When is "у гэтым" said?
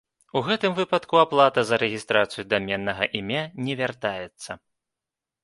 0.39-0.71